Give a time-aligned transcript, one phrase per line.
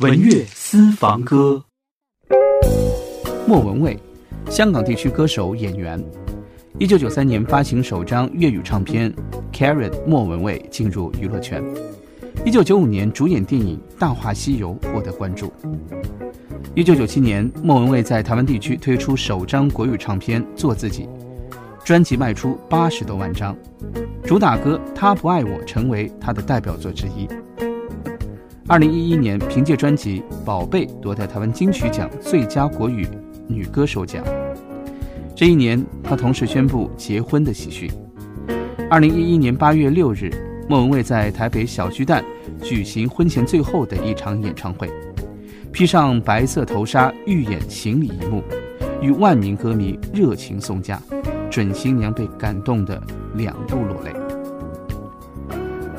[0.00, 1.60] 文乐私房歌。
[3.48, 3.98] 莫文蔚，
[4.48, 6.00] 香港地区歌手、演员。
[6.78, 9.12] 一九九三年发行首张粤语唱片
[9.52, 11.60] 《Karen》，莫文蔚进入娱乐圈。
[12.44, 15.52] 一九九五年主演电影《大话西游》，获得关注。
[16.76, 21.08] 一九九七年，莫文蔚在台湾地区推出首张国语唱片《做自己》，
[21.84, 23.56] 专辑卖出八十多万张，
[24.22, 27.26] 主打歌《他不爱我》成为他的代表作之一。
[28.68, 33.08] 二零一一年，凭借专辑《宝贝》夺得台湾金曲奖最佳国语
[33.46, 34.22] 女歌手奖。
[35.34, 37.90] 这一年，她同时宣布结婚的喜讯。
[38.90, 40.30] 二零一一年八月六日，
[40.68, 42.22] 莫文蔚在台北小巨蛋
[42.62, 44.86] 举行婚前最后的一场演唱会，
[45.72, 48.44] 披上白色头纱，预演行礼一幕，
[49.00, 51.00] 与万名歌迷热情送嫁，
[51.48, 53.02] 准新娘被感动的
[53.34, 54.12] 两度落泪。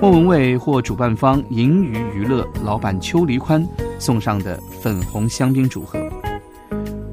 [0.00, 3.66] 莫文蔚获主办方银娱娱乐老板邱黎宽
[3.98, 5.98] 送上的粉红香槟组合。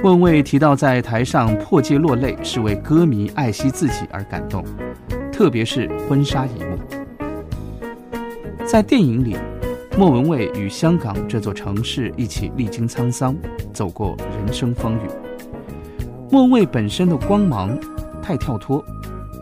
[0.00, 4.64] 莫文蔚提到，在台上破戒落泪是为歌迷爱惜自己而感动，
[5.32, 6.78] 特别是婚纱一幕。
[8.64, 9.36] 在电影里，
[9.96, 13.36] 莫文蔚与香港这座城市一起历经沧桑，
[13.72, 15.08] 走过人生风雨。
[16.30, 17.76] 莫文蔚本身的光芒
[18.22, 18.84] 太跳脱。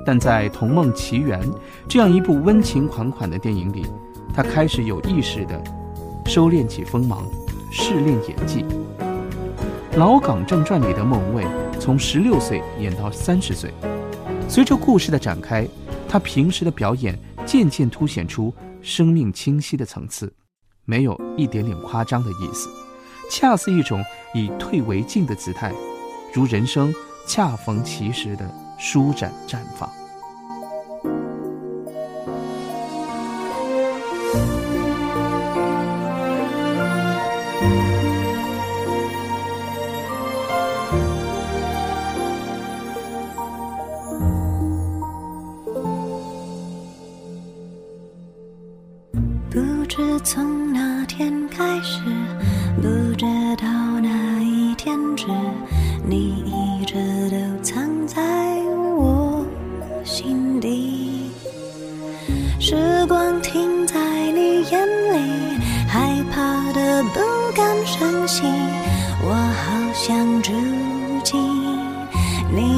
[0.07, 1.43] 但在《童梦奇缘》
[1.89, 3.85] 这样一部温情款款的电影里，
[4.33, 5.61] 他开始有意识地
[6.27, 7.27] 收敛起锋芒，
[7.73, 8.63] 试炼演技。
[9.99, 11.45] 《老港正传》里的孟文蔚
[11.81, 13.73] 从十六岁演到三十岁，
[14.49, 15.67] 随着故事的展开，
[16.09, 20.33] 他平时的表演渐渐凸显出生命清晰的层次，
[20.85, 22.69] 没有一点点夸张的意思，
[23.29, 24.01] 恰似一种
[24.35, 25.73] 以退为进的姿态，
[26.33, 26.95] 如人生
[27.27, 28.66] 恰逢其时的。
[28.79, 29.91] 舒展绽放。
[49.49, 52.01] 不知从哪天开始，
[52.77, 53.25] 不知
[53.57, 53.67] 道
[54.01, 55.27] 哪一天止，
[56.07, 56.45] 你
[63.17, 63.99] 光停在
[64.33, 67.19] 你眼里，害怕的不
[67.55, 68.43] 敢声息，
[69.23, 70.53] 我好想住
[71.25, 71.41] 进
[72.55, 72.76] 你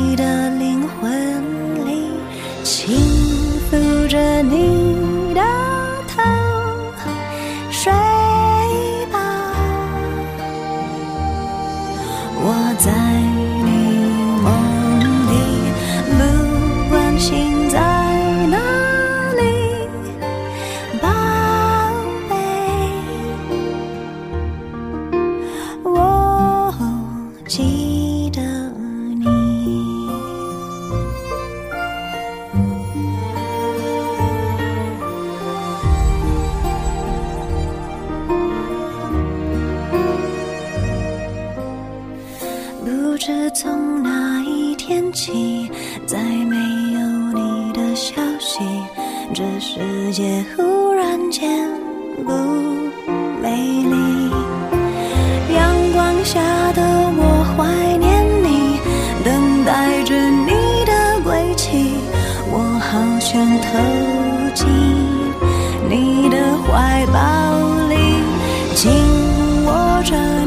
[43.54, 45.70] 从那一天起，
[46.06, 47.00] 再没有
[47.32, 48.58] 你的消息，
[49.32, 51.48] 这世界忽然间
[52.26, 52.32] 不
[53.40, 54.30] 美丽。
[55.54, 56.40] 阳光下
[56.72, 56.82] 的
[57.16, 58.78] 我怀念你，
[59.24, 61.94] 等待着你的归期，
[62.50, 63.68] 我好想投
[64.54, 64.66] 进
[65.88, 67.18] 你的怀抱
[67.88, 67.96] 里，
[68.74, 68.92] 紧
[69.64, 70.37] 握着。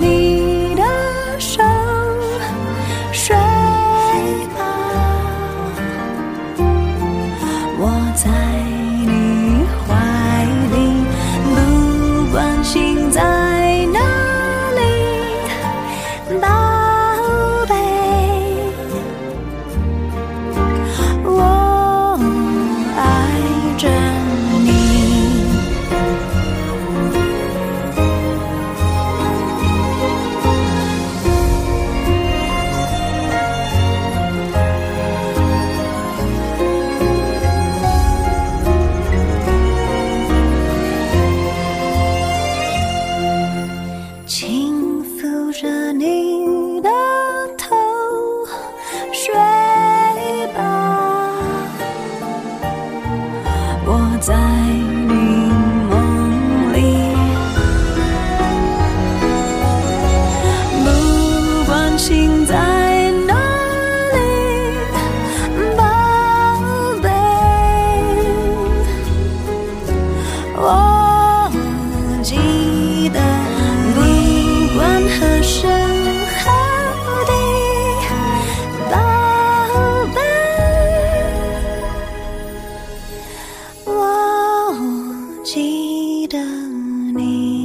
[86.28, 87.60] 的你。